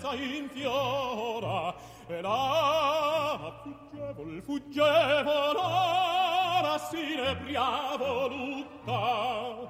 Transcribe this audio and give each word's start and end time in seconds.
bellezza 0.00 0.14
infiora 0.14 1.74
e 2.06 2.20
l'ama 2.20 3.52
fuggevol 3.62 4.42
fuggevol 4.42 5.56
ora 5.56 6.78
s'inebria 6.78 7.96
volutta 7.98 9.68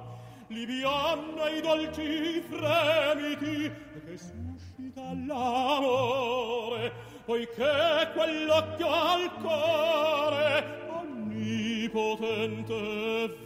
li 0.49 0.67
bianna 0.67 1.49
i 1.49 1.61
dolci 1.61 2.41
fremiti 2.49 3.71
che 4.07 4.17
suscita 4.17 5.03
l'amore 5.27 6.93
poiché 7.25 8.11
quell'occhio 8.15 8.89
al 8.89 9.33
cuore 9.41 10.87
onnipotente 10.89 12.79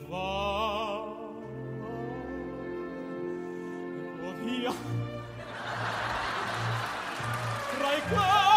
va. 0.09 1.13
Via 4.45 4.73
like 7.85 8.11
that. 8.11 8.54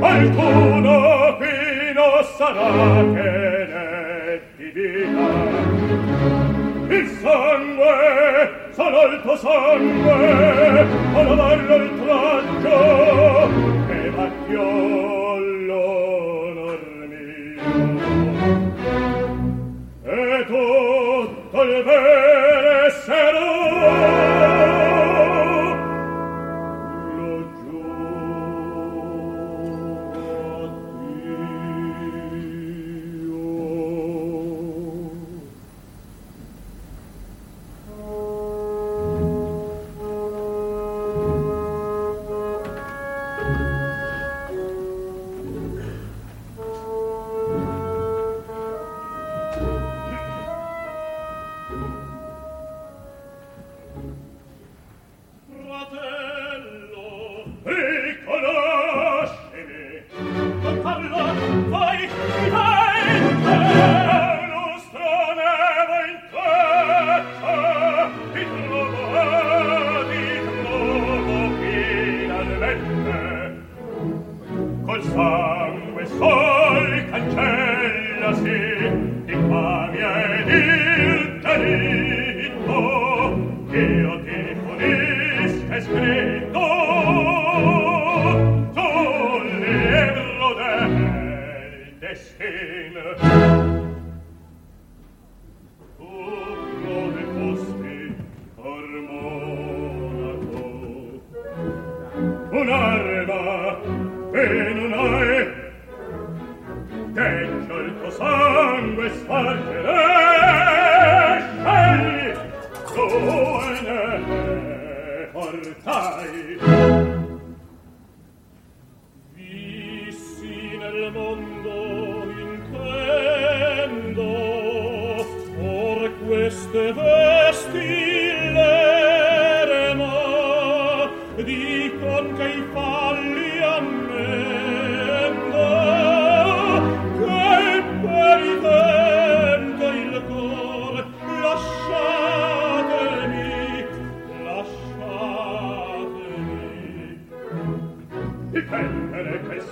alcuno 0.00 1.36
qui 1.36 1.92
non 1.94 2.24
sarà 2.36 3.04
che 3.14 3.30
ne 3.72 4.40
divina. 4.56 5.28
Il 6.88 7.06
sangue 7.20 8.70
solo 8.70 9.06
il 9.06 9.20
tuo 9.22 9.36
sangue 9.36 10.86
a 11.14 11.22
lavarlo 11.22 11.74
il 11.76 11.90
traggio 12.04 13.48
che 13.88 14.10
battiò 14.10 15.38
l'onor 15.38 16.78
mio. 17.08 17.62
E 20.04 20.44
tutto 20.46 21.62
il 21.62 21.84
vero 21.84 22.45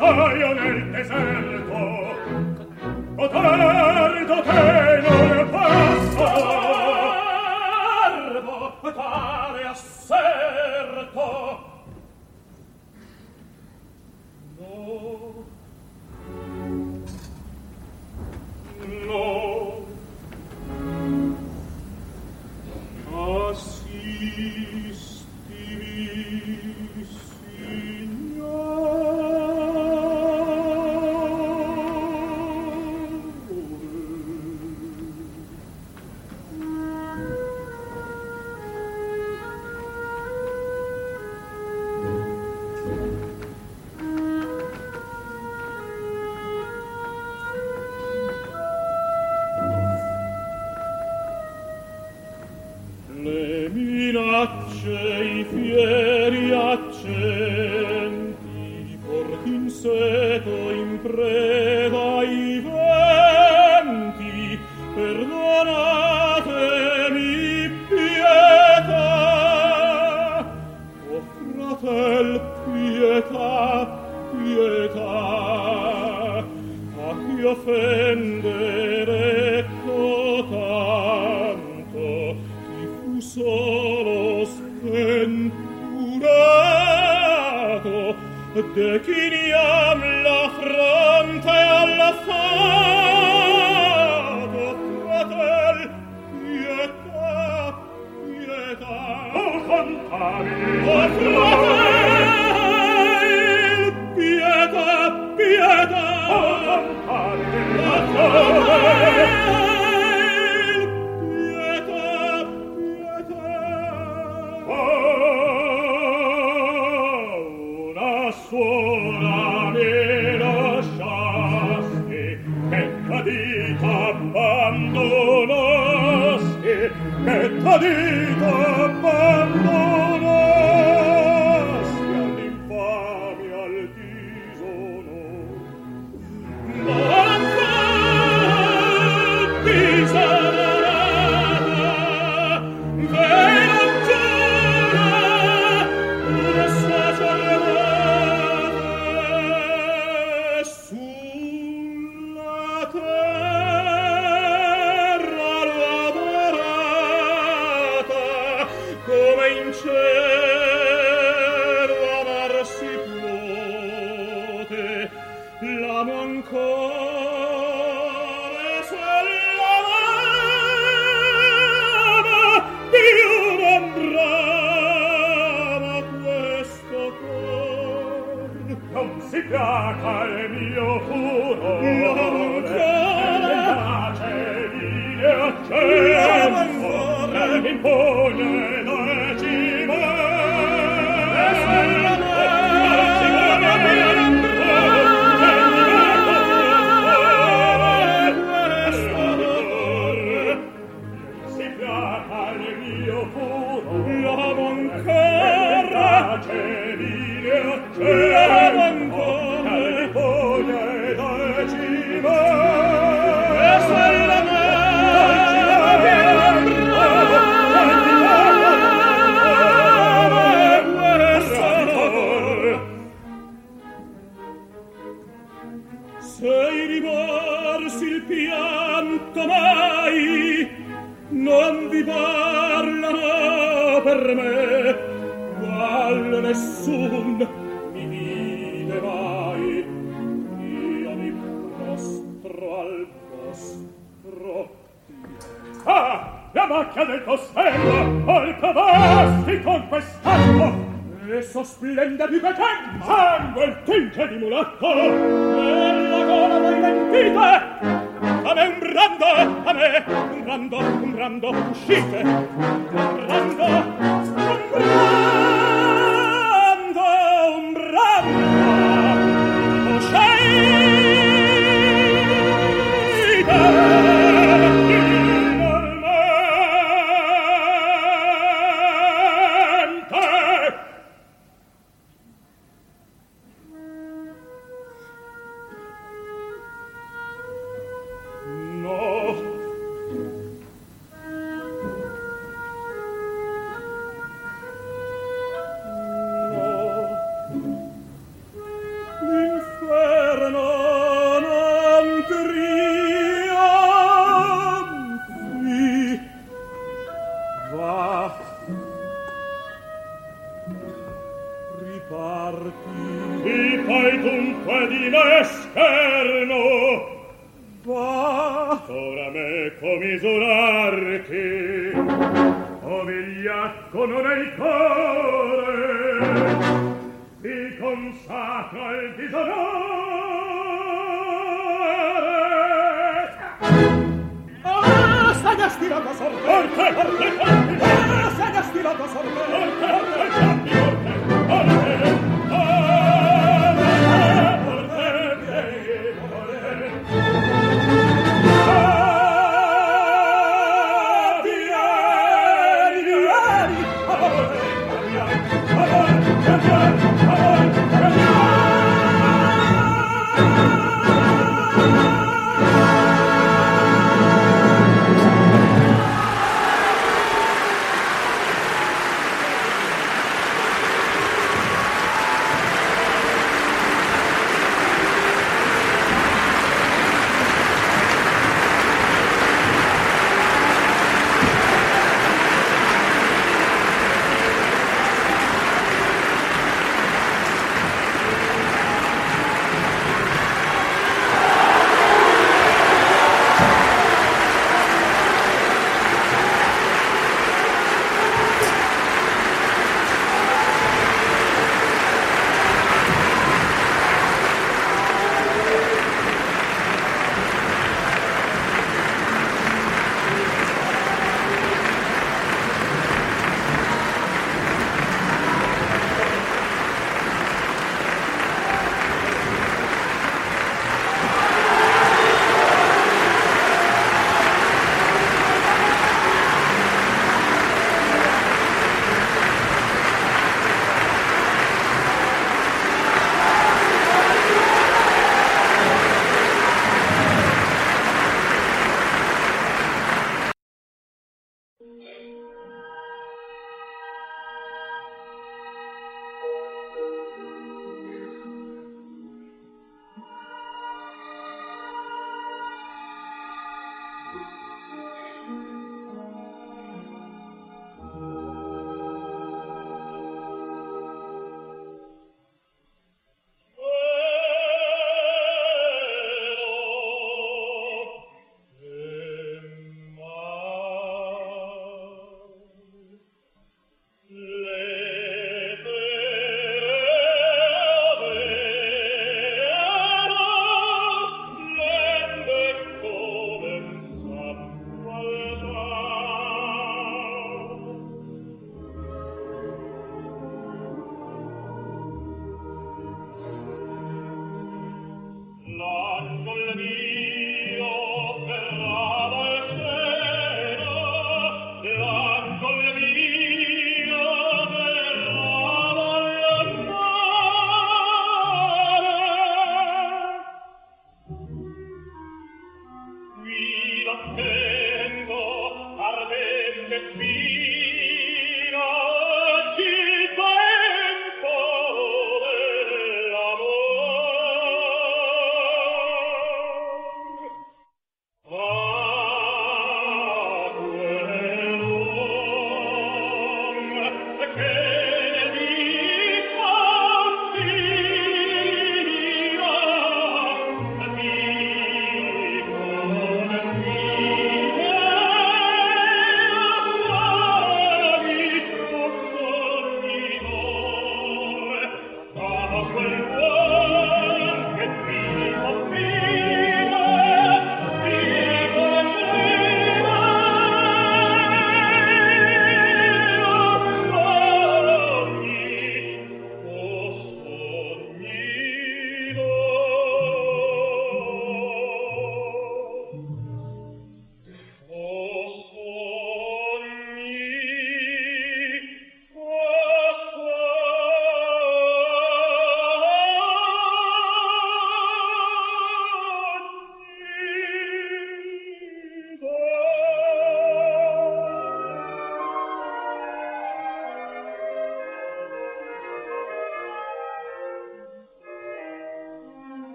Notaio 0.00 0.54
nel 0.54 0.90
deserto 0.92 2.16
Cotardo 3.16 4.40
che 4.40 4.69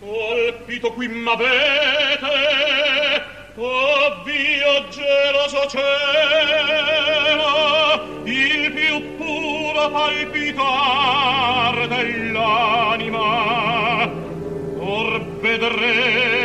colpito 0.00 0.92
qui 0.92 1.08
m'avete 1.08 2.26
oh 3.56 4.22
Dio 4.24 4.88
geloso 4.88 5.66
cielo 5.68 7.08
il 8.24 8.72
più 8.72 9.16
puro 9.16 9.90
palpitar 9.90 11.88
dell'anima. 11.88 13.26
Or 14.80 15.20
vedrete 15.40 16.37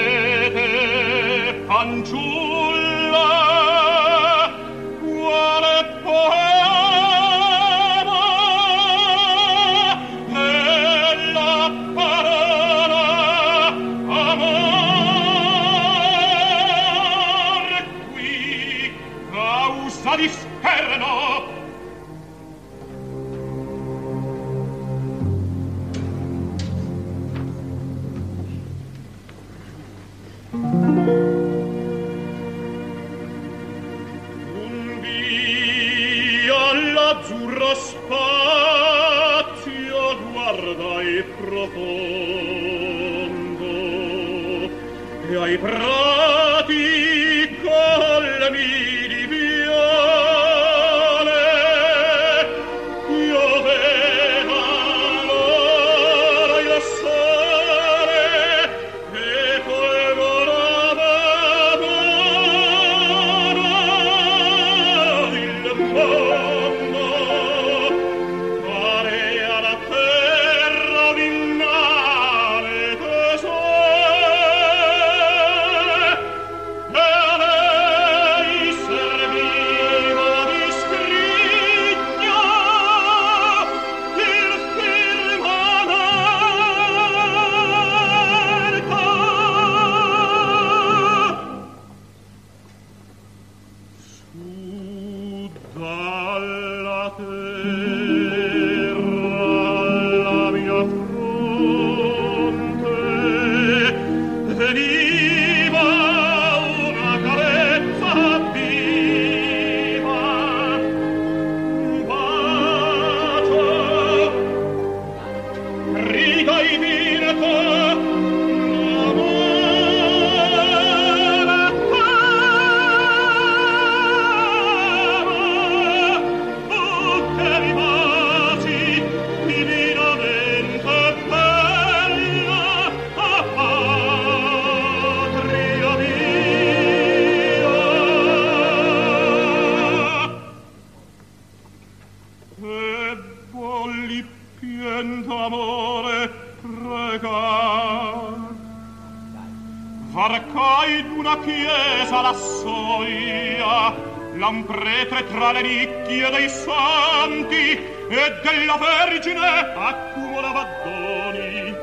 fra 155.44 155.52
le 155.52 155.62
nicchie 155.62 156.30
dei 156.30 156.48
santi 156.48 157.72
e 157.72 158.34
della 158.44 158.78
Vergine 158.78 159.74
accumulava 159.76 160.66
doni. 160.86 161.76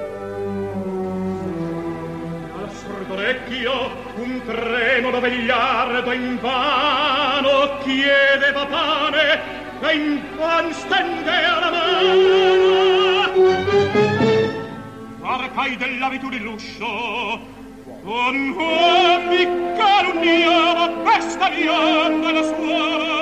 Al 2.56 2.70
sordo 2.72 3.12
orecchio 3.12 3.90
un 4.16 4.40
tremulo 4.46 5.20
vegliardo 5.20 6.10
invano 6.10 7.76
chiedeva 7.82 8.64
pane 8.64 9.40
e 9.82 9.94
in 9.94 10.20
van 10.38 10.72
stendea 10.72 11.58
la 11.60 11.70
mano. 11.70 12.08
Arcai 15.20 15.76
dell'avitu 15.76 16.30
di 16.30 16.38
l'uscio 16.38 17.38
con 18.02 18.54
uomini 18.56 19.76
calunniava, 19.76 20.88
pestagliando 21.04 22.30
la 22.30 22.42
suora 22.42 23.19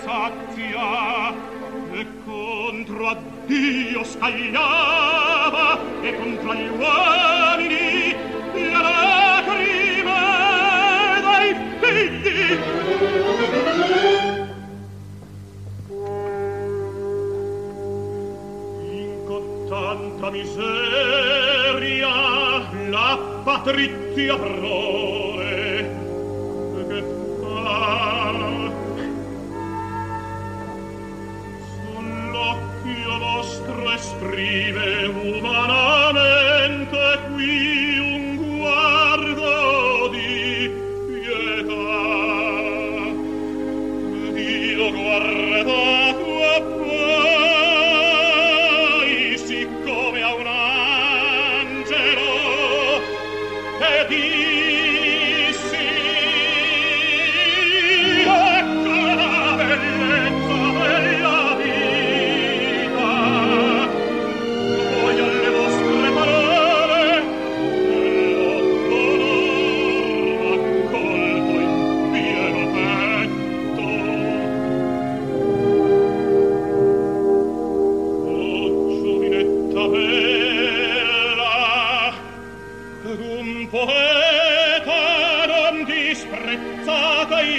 sazia 0.00 1.34
e 1.92 2.06
contro 2.24 3.08
a 3.08 3.16
Dio 3.46 4.02
scagliava 4.04 5.78
e 6.00 6.16
contro 6.16 6.50
agli 6.50 6.68
uomini 6.68 8.14
la 8.70 8.80
lacrima 8.80 10.20
dai 11.20 11.54
figli. 11.80 12.58
In 18.90 19.24
con 19.26 19.44
tanta 19.68 20.30
miseria 20.30 22.08
la 22.88 23.18
patrizia 23.44 24.36
pro 24.36 25.11
prime 34.22 35.08
umana 35.34 35.81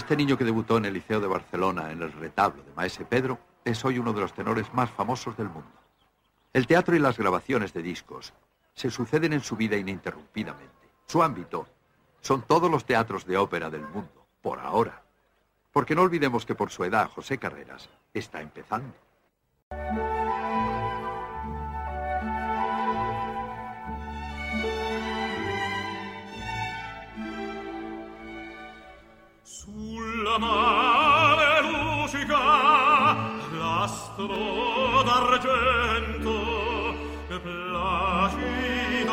este 0.00 0.16
niño 0.16 0.38
que 0.38 0.44
debutó 0.44 0.78
en 0.78 0.86
el 0.86 0.94
Liceo 0.94 1.20
de 1.20 1.26
Barcelona 1.26 1.92
en 1.92 2.00
el 2.00 2.10
retablo 2.10 2.62
de 2.62 2.72
Maese 2.72 3.04
Pedro 3.04 3.38
es 3.66 3.84
hoy 3.84 3.98
uno 3.98 4.14
de 4.14 4.22
los 4.22 4.32
tenores 4.32 4.72
más 4.72 4.90
famosos 4.90 5.36
del 5.36 5.50
mundo. 5.50 5.70
El 6.54 6.66
teatro 6.66 6.96
y 6.96 6.98
las 6.98 7.18
grabaciones 7.18 7.74
de 7.74 7.82
discos 7.82 8.32
se 8.72 8.90
suceden 8.90 9.34
en 9.34 9.42
su 9.42 9.56
vida 9.56 9.76
ininterrumpidamente. 9.76 10.88
Su 11.06 11.22
ámbito 11.22 11.66
son 12.22 12.40
todos 12.40 12.70
los 12.70 12.86
teatros 12.86 13.26
de 13.26 13.36
ópera 13.36 13.68
del 13.68 13.82
mundo, 13.82 14.26
por 14.40 14.58
ahora. 14.58 15.02
Porque 15.70 15.94
no 15.94 16.00
olvidemos 16.00 16.46
que 16.46 16.54
por 16.54 16.70
su 16.70 16.82
edad 16.84 17.10
José 17.10 17.36
Carreras 17.36 17.90
está 18.14 18.40
empezando. 18.40 18.94
nastro 34.26 35.02
d'argento 35.02 36.32
che 37.28 37.38
placida 37.40 39.10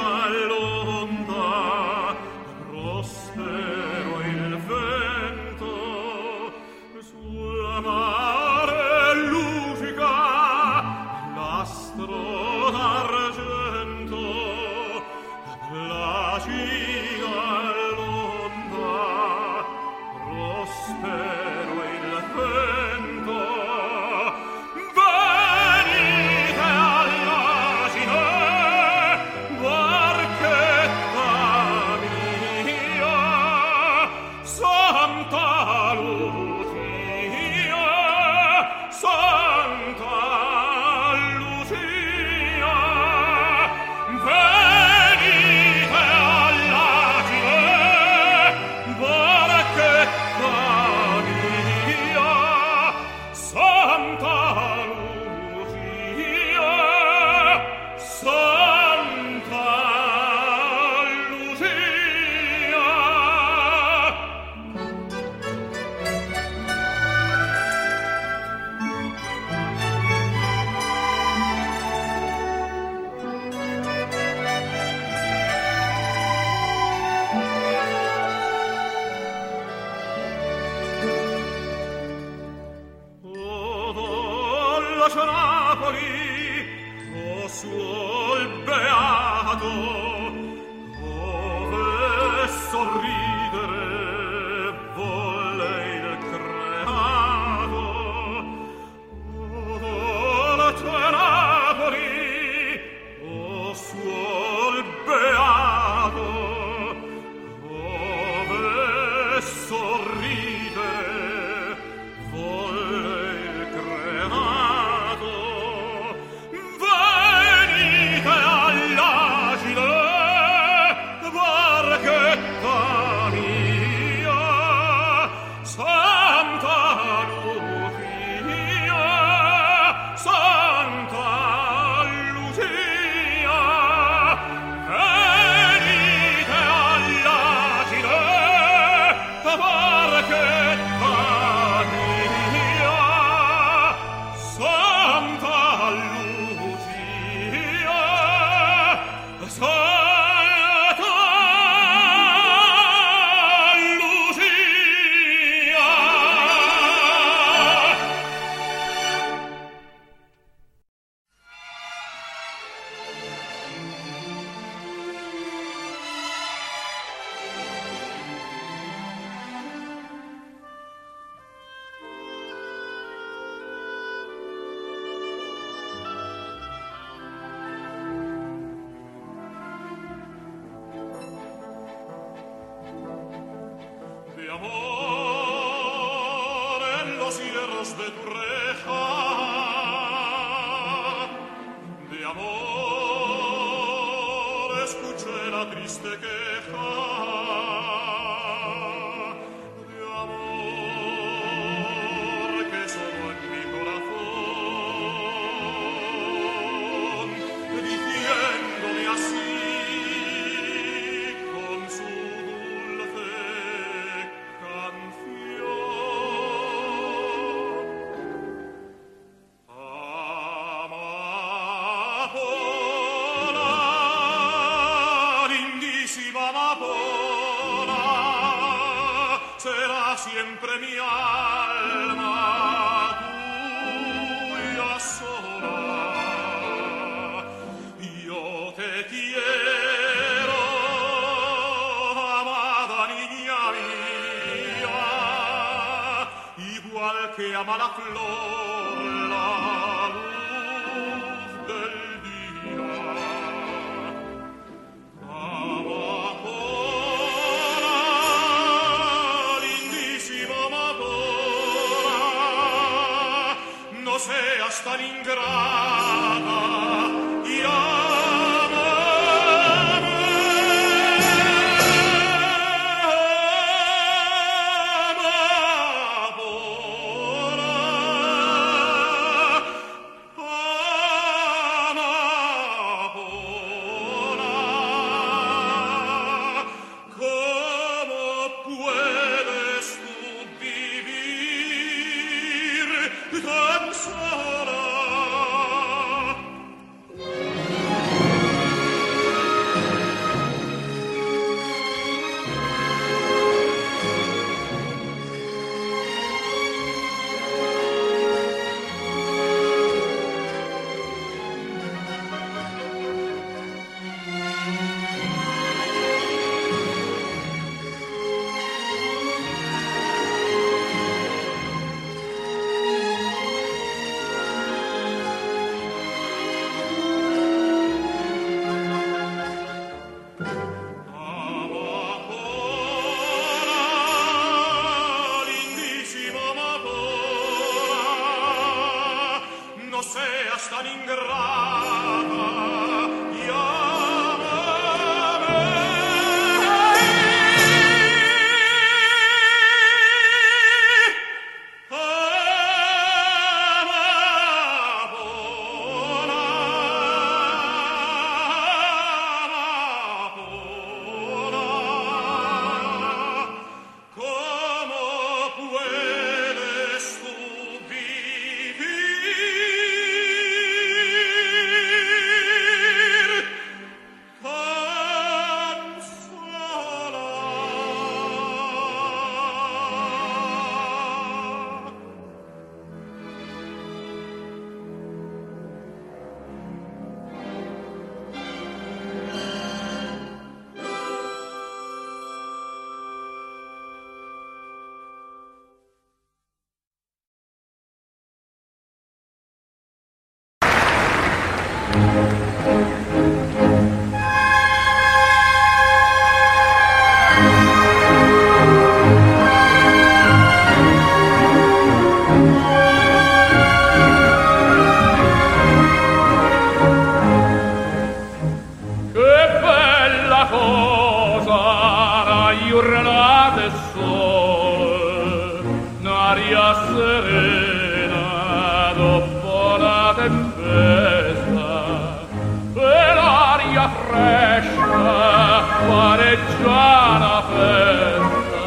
vecchiana 436.38 437.43
festa 437.49 438.65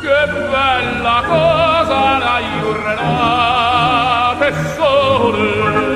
che 0.00 0.18
bella 0.50 1.22
cosa 1.26 2.18
la 2.18 2.40
giornata 2.60 4.46
e 4.46 4.52
sole. 4.74 5.91